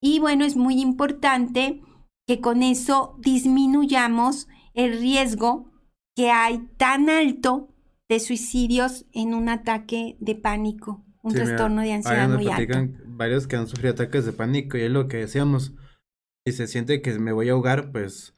[0.00, 1.80] Y bueno, es muy importante
[2.26, 4.47] que con eso disminuyamos
[4.78, 5.70] el riesgo
[6.16, 7.74] que hay tan alto
[8.08, 12.78] de suicidios en un ataque de pánico, un trastorno de ansiedad muy alto.
[13.06, 15.74] Varios que han sufrido ataques de pánico y es lo que decíamos.
[16.46, 18.34] Si se siente que me voy a ahogar, pues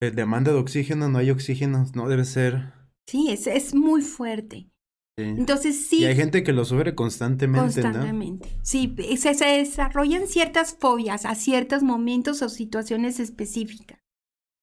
[0.00, 2.72] demanda de oxígeno, no hay oxígeno, no debe ser
[3.06, 4.70] Sí, es, es muy fuerte.
[5.16, 6.00] Entonces sí.
[6.00, 7.82] Y hay gente que lo sufre constantemente.
[7.82, 8.48] Constantemente.
[8.62, 13.98] Sí, se, se, desarrollan ciertas fobias a ciertos momentos o situaciones específicas.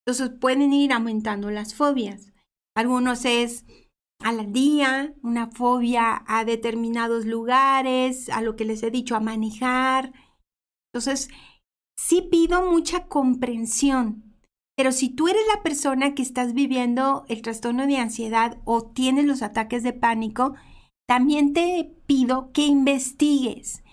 [0.05, 2.33] Entonces pueden ir aumentando las fobias.
[2.75, 3.65] Algunos es
[4.23, 10.13] al día, una fobia a determinados lugares, a lo que les he dicho, a manejar.
[10.93, 11.29] Entonces,
[11.97, 14.31] sí pido mucha comprensión
[14.81, 19.25] pero si tú eres la persona que estás viviendo el trastorno de ansiedad o tienes
[19.25, 20.55] los ataques de pánico,
[21.07, 23.83] también te pido que investigues,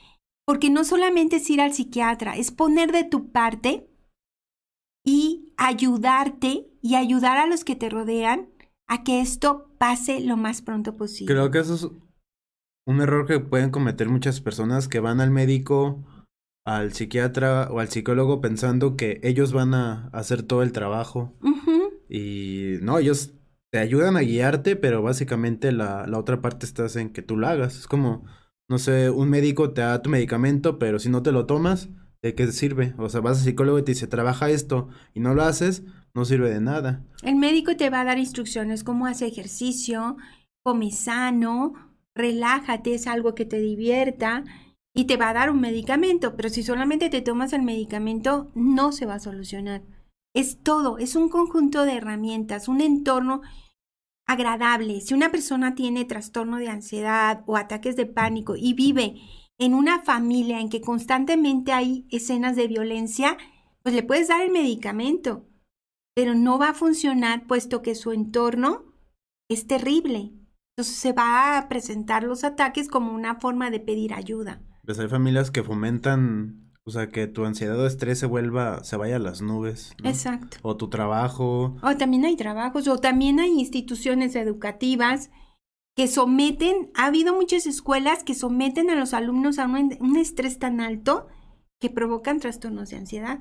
[0.47, 3.88] porque no solamente es ir al psiquiatra, es poner de tu parte
[5.09, 8.51] y ayudarte y ayudar a los que te rodean
[8.87, 11.33] a que esto pase lo más pronto posible.
[11.33, 11.89] Creo que eso es
[12.87, 16.05] un error que pueden cometer muchas personas que van al médico
[16.67, 21.35] al psiquiatra o al psicólogo pensando que ellos van a hacer todo el trabajo.
[22.11, 23.33] Y no, ellos
[23.71, 27.49] te ayudan a guiarte, pero básicamente la, la otra parte está en que tú lo
[27.49, 27.79] hagas.
[27.79, 28.27] Es como,
[28.69, 31.89] no sé, un médico te da tu medicamento, pero si no te lo tomas,
[32.23, 32.95] ¿de qué sirve?
[32.99, 35.83] O sea, vas al psicólogo y te dice, trabaja esto y no lo haces,
[36.15, 37.05] no sirve de nada.
[37.23, 40.17] El médico te va a dar instrucciones como hace ejercicio,
[40.65, 41.75] come sano,
[42.15, 44.45] relájate, es algo que te divierta
[44.95, 48.93] y te va a dar un medicamento, pero si solamente te tomas el medicamento, no
[48.93, 49.83] se va a solucionar.
[50.35, 53.43] Es todo, es un conjunto de herramientas, un entorno
[54.27, 55.01] agradable.
[55.01, 59.15] Si una persona tiene trastorno de ansiedad o ataques de pánico y vive
[59.59, 63.37] en una familia en que constantemente hay escenas de violencia,
[63.83, 65.47] pues le puedes dar el medicamento,
[66.15, 68.85] pero no va a funcionar puesto que su entorno
[69.49, 70.33] es terrible.
[70.77, 74.63] Entonces se va a presentar los ataques como una forma de pedir ayuda.
[74.85, 78.97] Pues hay familias que fomentan, o sea, que tu ansiedad o estrés se vuelva, se
[78.97, 79.93] vaya a las nubes.
[80.05, 80.59] Exacto.
[80.63, 81.77] O tu trabajo.
[81.83, 85.31] O también hay trabajos, o también hay instituciones educativas
[85.99, 90.81] que someten, ha habido muchas escuelas que someten a los alumnos a un, estrés tan
[90.81, 91.27] alto
[91.81, 93.41] que provocan trastornos de ansiedad.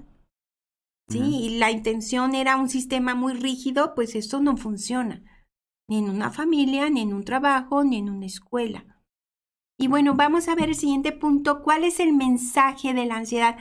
[1.08, 5.22] Sí, y la intención era un sistema muy rígido, pues eso no funciona.
[5.88, 9.04] Ni en una familia, ni en un trabajo, ni en una escuela.
[9.78, 11.62] Y bueno, vamos a ver el siguiente punto.
[11.62, 13.56] ¿Cuál es el mensaje de la ansiedad?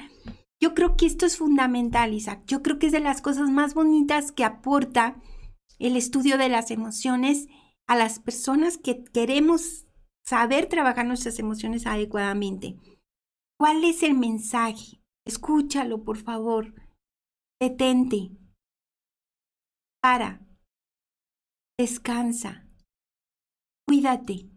[0.59, 2.45] Yo creo que esto es fundamental, Isaac.
[2.47, 5.21] Yo creo que es de las cosas más bonitas que aporta
[5.79, 7.47] el estudio de las emociones
[7.89, 9.87] a las personas que queremos
[10.25, 12.77] saber trabajar nuestras emociones adecuadamente.
[13.59, 15.01] ¿Cuál es el mensaje?
[15.25, 16.75] Escúchalo, por favor.
[17.61, 18.37] Detente.
[20.03, 20.47] Para.
[21.79, 22.69] Descansa.
[23.87, 24.51] Cuídate.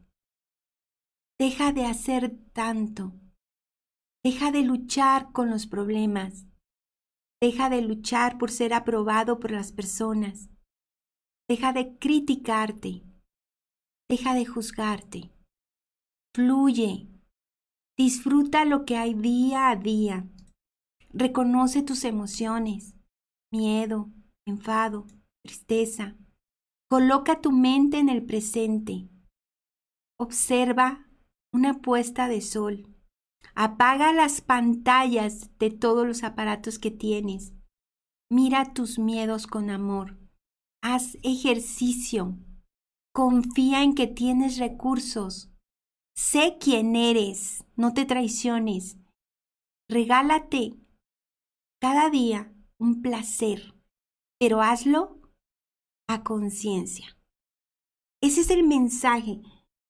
[1.39, 3.13] Deja de hacer tanto.
[4.23, 6.45] Deja de luchar con los problemas.
[7.41, 10.49] Deja de luchar por ser aprobado por las personas.
[11.47, 13.08] Deja de criticarte.
[14.09, 15.31] Deja de juzgarte.
[16.35, 17.07] Fluye.
[17.95, 20.27] Disfruta lo que hay día a día.
[21.11, 22.95] Reconoce tus emociones.
[23.51, 24.09] Miedo,
[24.47, 25.05] enfado,
[25.45, 26.15] tristeza.
[26.89, 29.09] Coloca tu mente en el presente.
[30.19, 31.07] Observa
[31.53, 32.87] una puesta de sol.
[33.53, 37.53] Apaga las pantallas de todos los aparatos que tienes.
[38.31, 40.17] Mira tus miedos con amor.
[40.81, 42.37] Haz ejercicio.
[43.19, 45.49] Confía en que tienes recursos.
[46.15, 47.65] Sé quién eres.
[47.75, 48.95] No te traiciones.
[49.89, 50.77] regálate
[51.81, 53.75] cada día un placer,
[54.39, 55.19] pero hazlo
[56.07, 57.17] a conciencia.
[58.23, 59.41] Ese es el mensaje.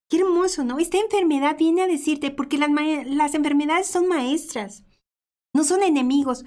[0.09, 0.79] Qué hermoso, ¿no?
[0.79, 4.85] Esta enfermedad viene a decirte, porque las, enfermedades son maestras,
[5.53, 6.45] no son enemigos.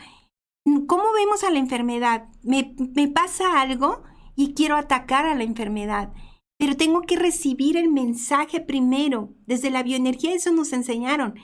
[0.88, 2.28] ¿Cómo vemos a la enfermedad?
[2.42, 4.02] Me, me pasa algo
[4.34, 6.12] y quiero atacar a la enfermedad,
[6.58, 9.34] pero tengo que recibir el mensaje primero.
[9.46, 11.34] Desde la bioenergía eso nos enseñaron.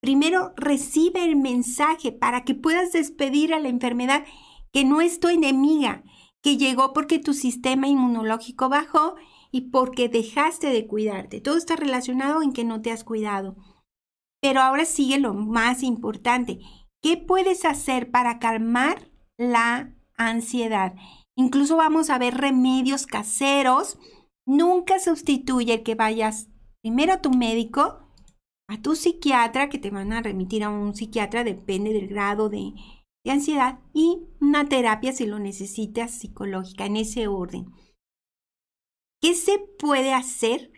[0.00, 4.24] Primero recibe el mensaje para que puedas despedir a la enfermedad
[4.72, 6.04] que no es tu enemiga,
[6.42, 9.16] que llegó porque tu sistema inmunológico bajó
[9.50, 11.40] y porque dejaste de cuidarte.
[11.40, 13.56] Todo está relacionado en que no te has cuidado.
[14.40, 16.60] Pero ahora sigue lo más importante.
[17.02, 20.94] ¿Qué puedes hacer para calmar la ansiedad?
[21.36, 23.98] Incluso vamos a ver remedios caseros.
[24.48, 26.48] Nunca sustituye el que vayas
[26.80, 27.98] primero a tu médico,
[28.66, 32.72] a tu psiquiatra, que te van a remitir a un psiquiatra, depende del grado de,
[33.26, 37.66] de ansiedad, y una terapia si lo necesitas psicológica, en ese orden.
[39.20, 40.72] ¿Qué se puede hacer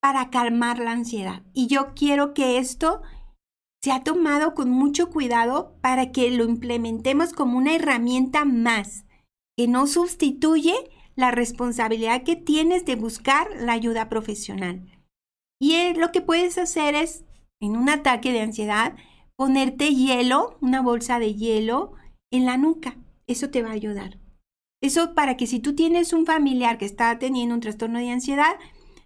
[0.00, 1.42] para calmar la ansiedad?
[1.52, 3.02] Y yo quiero que esto
[3.82, 9.04] se ha tomado con mucho cuidado para que lo implementemos como una herramienta más,
[9.58, 10.72] que no sustituye
[11.16, 14.86] la responsabilidad que tienes de buscar la ayuda profesional.
[15.60, 17.24] Y lo que puedes hacer es,
[17.60, 18.96] en un ataque de ansiedad,
[19.36, 21.92] ponerte hielo, una bolsa de hielo
[22.32, 22.96] en la nuca.
[23.26, 24.18] Eso te va a ayudar.
[24.82, 28.56] Eso para que si tú tienes un familiar que está teniendo un trastorno de ansiedad,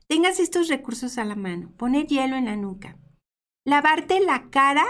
[0.08, 1.72] tengas estos recursos a la mano.
[1.76, 2.96] Poner hielo en la nuca.
[3.66, 4.86] Lavarte la cara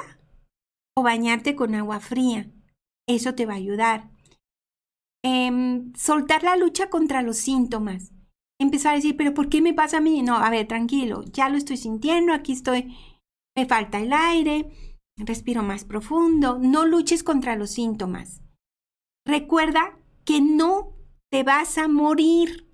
[0.97, 2.51] o bañarte con agua fría.
[3.07, 4.11] Eso te va a ayudar.
[5.27, 8.13] Em, soltar la lucha contra los síntomas.
[8.61, 10.23] Empezar a decir, pero ¿por qué me pasa a mí?
[10.23, 12.95] No, a ver, tranquilo, ya lo estoy sintiendo, aquí estoy,
[13.57, 14.71] me falta el aire,
[15.17, 16.59] respiro más profundo.
[16.61, 18.43] No luches contra los síntomas.
[19.27, 20.93] Recuerda que no
[21.31, 22.71] te vas a morir,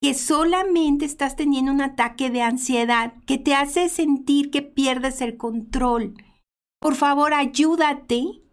[0.00, 5.36] que solamente estás teniendo un ataque de ansiedad que te hace sentir que pierdes el
[5.36, 6.14] control.
[6.80, 8.44] Por favor, ayúdate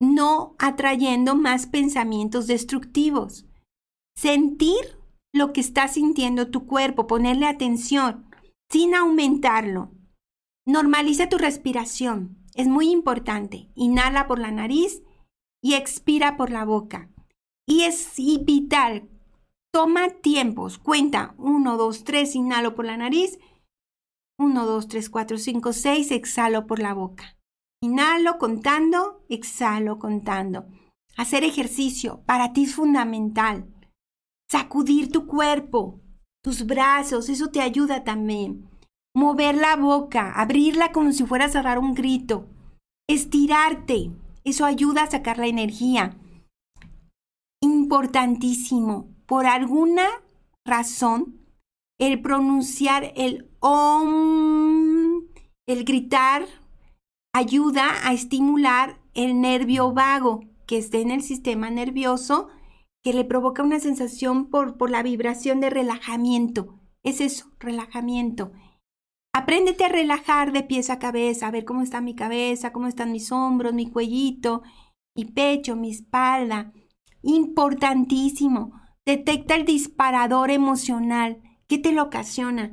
[0.00, 3.46] no atrayendo más pensamientos destructivos.
[4.16, 4.98] Sentir
[5.32, 8.26] lo que está sintiendo tu cuerpo, ponerle atención
[8.70, 9.92] sin aumentarlo.
[10.66, 12.38] Normaliza tu respiración.
[12.54, 13.68] Es muy importante.
[13.74, 15.02] Inhala por la nariz
[15.62, 17.10] y expira por la boca.
[17.66, 19.08] Y es vital.
[19.72, 20.78] Toma tiempos.
[20.78, 21.34] Cuenta.
[21.38, 23.38] 1, 2, 3, inhalo por la nariz.
[24.38, 27.36] 1, 2, 3, 4, 5, 6, exhalo por la boca.
[27.84, 30.64] Inhalo contando, exhalo contando.
[31.18, 33.66] Hacer ejercicio para ti es fundamental.
[34.50, 36.00] Sacudir tu cuerpo,
[36.42, 38.70] tus brazos, eso te ayuda también.
[39.14, 42.48] Mover la boca, abrirla como si fueras a dar un grito.
[43.06, 44.12] Estirarte,
[44.44, 46.16] eso ayuda a sacar la energía
[47.60, 49.14] importantísimo.
[49.26, 50.06] Por alguna
[50.64, 51.38] razón,
[52.00, 55.24] el pronunciar el om,
[55.66, 56.46] el gritar,
[57.34, 62.48] ayuda a estimular el nervio vago que esté en el sistema nervioso,
[63.02, 66.80] que le provoca una sensación por, por la vibración de relajamiento.
[67.02, 68.52] Es eso, relajamiento.
[69.34, 73.12] Apréndete a relajar de pies a cabeza, a ver cómo está mi cabeza, cómo están
[73.12, 74.62] mis hombros, mi cuellito,
[75.14, 76.72] mi pecho, mi espalda
[77.24, 78.80] importantísimo.
[79.04, 81.42] Detecta el disparador emocional.
[81.66, 82.70] ¿Qué te lo ocasiona?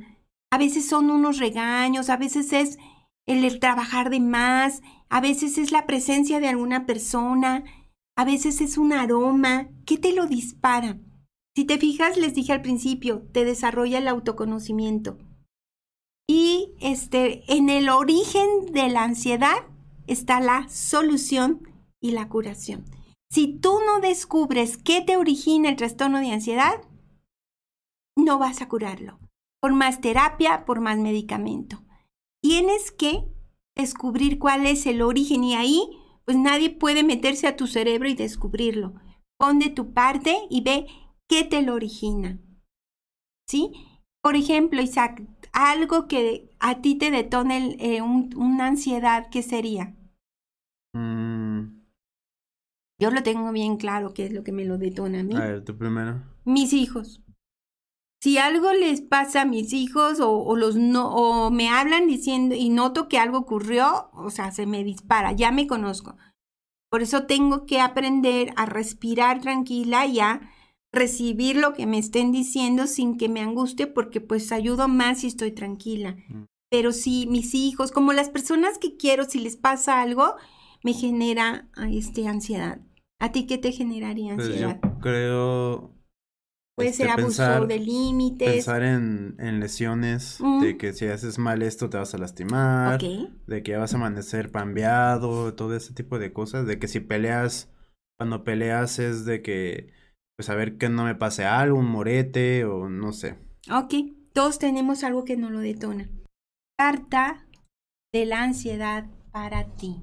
[0.50, 2.78] A veces son unos regaños, a veces es
[3.26, 7.64] el, trabajar de más, a veces es la presencia de alguna persona,
[8.16, 9.68] a veces es un aroma.
[9.86, 10.98] ¿Qué te lo dispara?
[11.54, 15.18] Si te fijas, les dije al principio, te desarrolla el autoconocimiento.
[16.28, 19.66] Y este, en el origen de la ansiedad
[20.06, 21.68] está la solución
[22.00, 22.84] y la curación.
[23.30, 26.82] Si tú no descubres qué te origina el trastorno de ansiedad,
[28.16, 29.18] no vas a curarlo.
[29.60, 31.81] Por más terapia, por más medicamento.
[32.42, 33.24] Tienes que
[33.76, 35.88] descubrir cuál es el origen y ahí,
[36.24, 38.94] pues nadie puede meterse a tu cerebro y descubrirlo.
[39.38, 40.86] Pon de tu parte y ve
[41.28, 42.40] qué te lo origina.
[43.48, 43.72] ¿Sí?
[44.22, 45.22] Por ejemplo, Isaac,
[45.52, 49.96] algo que a ti te detone eh, una ansiedad, ¿qué sería?
[50.94, 51.82] Mm.
[53.00, 55.34] Yo lo tengo bien claro qué es lo que me lo detona a mí.
[55.36, 56.22] A ver, tú primero.
[56.44, 57.21] Mis hijos.
[58.22, 62.68] Si algo les pasa a mis hijos o, los no, o me hablan diciendo y
[62.68, 66.16] noto que algo ocurrió, o sea, se me dispara, ya me conozco.
[66.88, 70.40] Por eso tengo que aprender a respirar tranquila y a
[70.92, 75.26] recibir lo que me estén diciendo sin que me angustie porque pues ayudo más si
[75.26, 76.16] estoy tranquila.
[76.28, 76.44] Mm.
[76.70, 80.36] Pero si mis hijos, como las personas que quiero, si les pasa algo,
[80.84, 82.80] me genera este, ansiedad.
[83.18, 84.78] ¿A ti qué te generaría Pues ansiedad?
[84.80, 86.01] yo creo.
[86.74, 88.50] Puede este, ser abuso pensar- de límites.
[88.50, 90.60] Pensar en, en lesiones, Mm.
[90.62, 94.50] de que si haces mal esto te vas a lastimar, de que vas a amanecer
[94.50, 97.70] pambeado, todo ese tipo de cosas, de que si peleas,
[98.18, 99.92] cuando peleas es de que,
[100.36, 103.36] pues a ver que no me pase algo, un morete o no sé.
[103.70, 103.92] Ok,
[104.32, 106.08] todos tenemos algo que nos lo detona.
[106.78, 107.46] Carta
[108.14, 110.02] de la ansiedad para ti.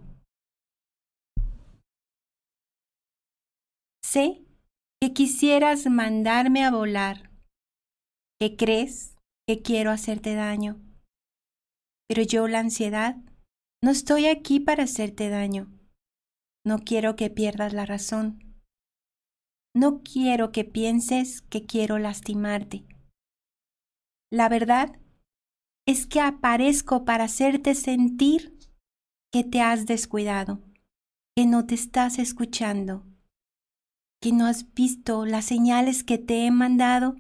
[4.04, 4.44] Sé
[5.02, 7.32] que quisieras mandarme a volar,
[8.40, 9.16] que crees
[9.48, 10.82] que quiero hacerte daño,
[12.10, 13.18] pero yo, la ansiedad,
[13.84, 15.72] no estoy aquí para hacerte daño.
[16.66, 18.60] No quiero que pierdas la razón.
[19.76, 22.88] No quiero que pienses que quiero lastimarte.
[24.32, 25.00] La verdad
[25.88, 28.58] es que aparezco para hacerte sentir
[29.32, 30.64] que te has descuidado,
[31.38, 33.06] que no te estás escuchando,
[34.22, 37.16] que no has visto las señales que te he mandado.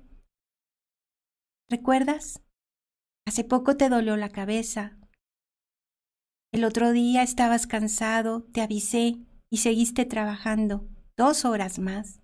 [1.70, 2.42] ¿Recuerdas?
[3.28, 4.98] Hace poco te dolió la cabeza.
[6.52, 9.18] El otro día estabas cansado, te avisé
[9.52, 12.22] y seguiste trabajando dos horas más.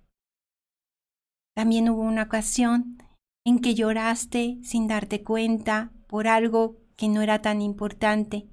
[1.56, 2.98] También hubo una ocasión
[3.46, 8.50] en que lloraste sin darte cuenta por algo que no era tan importante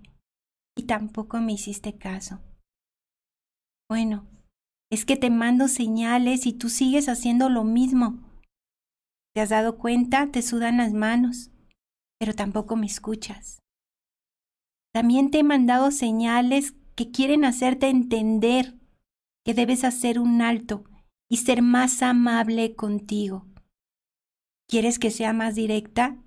[0.76, 2.40] y tampoco me hiciste caso.
[3.88, 4.26] Bueno,
[4.92, 8.18] es que te mando señales y tú sigues haciendo lo mismo.
[9.34, 10.30] ¿Te has dado cuenta?
[10.30, 11.50] Te sudan las manos,
[12.18, 13.62] pero tampoco me escuchas.
[14.92, 18.74] También te he mandado señales que quieren hacerte entender
[19.46, 20.84] que debes hacer un alto
[21.30, 23.46] y ser más amable contigo.
[24.68, 26.18] ¿Quieres que sea más directa?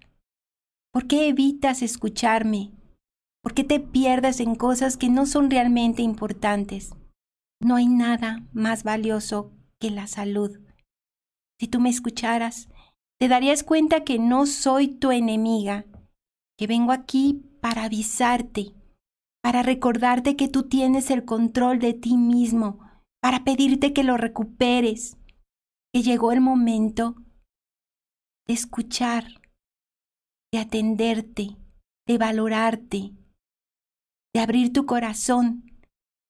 [0.92, 2.72] ¿Por qué evitas escucharme?
[3.44, 6.96] ¿Por qué te pierdes en cosas que no son realmente importantes?
[7.66, 10.60] No hay nada más valioso que la salud.
[11.60, 12.70] Si tú me escucharas,
[13.20, 15.88] te darías cuenta que no soy tu enemiga,
[16.60, 18.76] que vengo aquí para avisarte,
[19.42, 22.82] para recordarte que tú tienes el control de ti mismo,
[23.20, 25.18] para pedirte que lo recuperes,
[25.92, 27.16] que llegó el momento
[28.46, 29.42] de escuchar,
[30.54, 31.58] de atenderte,
[32.06, 33.16] de valorarte,
[34.36, 35.65] de abrir tu corazón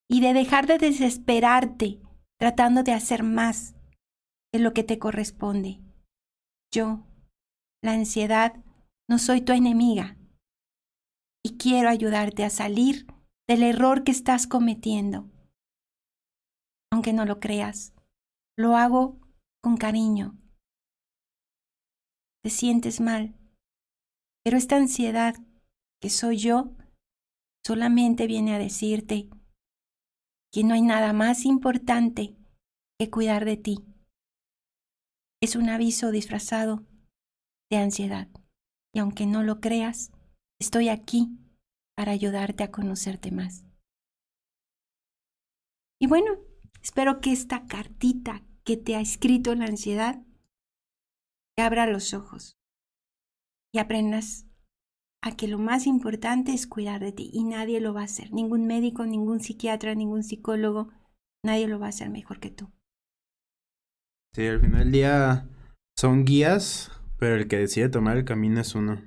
[0.08, 2.00] y de dejar de desesperarte
[2.38, 3.74] tratando de hacer más
[4.52, 5.80] de lo que te corresponde.
[6.72, 7.06] Yo,
[7.82, 8.62] la ansiedad,
[9.08, 10.16] no soy tu enemiga
[11.44, 13.06] y quiero ayudarte a salir
[13.48, 15.30] del error que estás cometiendo.
[16.92, 17.94] Aunque no lo creas,
[18.58, 19.20] lo hago
[19.62, 20.36] con cariño.
[22.42, 23.34] Te sientes mal,
[24.44, 25.34] pero esta ansiedad
[26.00, 26.74] que soy yo
[27.64, 29.28] solamente viene a decirte
[30.56, 32.34] que no hay nada más importante
[32.98, 33.84] que cuidar de ti.
[35.42, 36.82] Es un aviso disfrazado
[37.70, 38.30] de ansiedad.
[38.94, 40.12] Y aunque no lo creas,
[40.58, 41.28] estoy aquí
[41.94, 43.66] para ayudarte a conocerte más.
[46.00, 46.38] Y bueno,
[46.82, 50.24] espero que esta cartita que te ha escrito la ansiedad
[51.54, 52.56] te abra los ojos
[53.74, 54.46] y aprendas
[55.26, 58.32] a que lo más importante es cuidar de ti y nadie lo va a hacer.
[58.32, 60.92] Ningún médico, ningún psiquiatra, ningún psicólogo,
[61.44, 62.70] nadie lo va a hacer mejor que tú.
[64.34, 65.48] Sí, al final del día
[65.98, 69.02] son guías, pero el que decide tomar el camino es uno.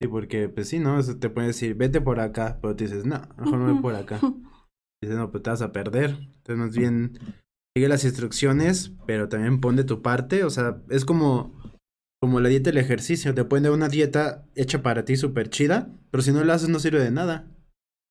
[0.00, 1.00] Sí, porque, pues sí, ¿no?
[1.00, 3.94] Eso te puede decir, vete por acá, pero tú dices, no, mejor me voy por
[3.94, 4.20] acá.
[5.02, 6.10] Dices, no, pues te vas a perder.
[6.10, 7.18] Entonces, más bien,
[7.74, 10.44] sigue las instrucciones, pero también pon de tu parte.
[10.44, 11.54] O sea, es como,
[12.20, 13.34] como la dieta y el ejercicio.
[13.34, 16.68] Te pueden dar una dieta hecha para ti súper chida, pero si no la haces
[16.68, 17.46] no sirve de nada.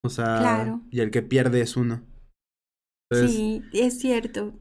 [0.04, 0.82] O sea, Claro.
[0.92, 2.04] y el que pierde es uno.
[3.12, 4.54] Entonces, Sí, es cierto.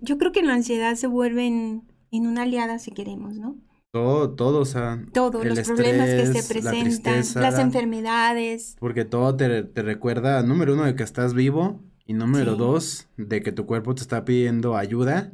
[0.00, 3.56] Yo, creo que la ansiedad se vuelve en, en una aliada si queremos, ¿no?
[3.94, 7.40] todo, todo, o sea, Todos los problemas que se estrés, la presentan, tristeza.
[7.42, 8.76] las enfermedades.
[8.80, 11.82] Porque todo te, te recuerda, número uno, de que estás vivo.
[12.06, 12.58] Y número Sí.
[12.58, 15.30] dos, de que tu cuerpo te está pidiendo ayuda.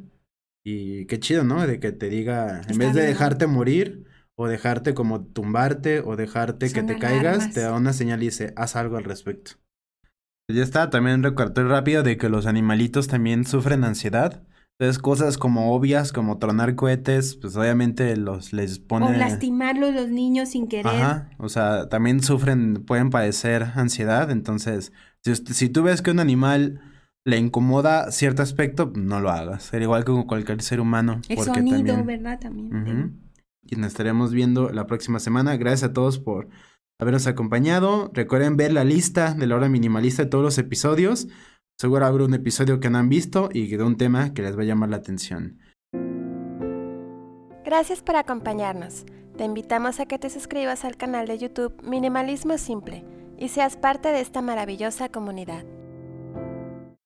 [0.65, 1.65] Y qué chido, ¿no?
[1.65, 4.05] De que te diga, en vez de dejarte morir,
[4.35, 8.53] o dejarte como tumbarte, o dejarte que te caigas, te da una señal y dice,
[8.55, 9.51] haz algo al respecto.
[10.51, 14.43] Ya está, también recordé rápido de que los animalitos también sufren ansiedad.
[14.79, 19.07] Entonces, cosas como obvias, como tronar cohetes, pues obviamente los les pone...
[19.07, 20.87] O lastimarlos los niños sin querer.
[20.87, 26.19] Ajá, o sea, también sufren, pueden padecer ansiedad, entonces, si, si tú ves que un
[26.19, 26.79] animal
[27.25, 31.35] le incomoda cierto aspecto, no lo hagas, al igual que con cualquier ser humano, El
[31.35, 32.05] porque sonido, también...
[32.05, 32.39] ¿verdad?
[32.39, 33.21] También.
[33.63, 35.55] Y nos estaremos viendo la próxima semana.
[35.57, 36.49] Gracias a todos por
[36.99, 38.09] habernos acompañado.
[38.13, 41.27] Recuerden ver la lista de la hora minimalista de todos los episodios
[41.79, 44.63] Seguro habrá un episodio que no han visto y de un tema que les va
[44.63, 45.59] a llamar la atención.
[47.63, 49.05] Gracias por acompañarnos.
[49.37, 53.05] Te invitamos a que te suscribas al canal de YouTube Minimalismo Simple
[53.37, 55.63] y seas parte de esta maravillosa comunidad.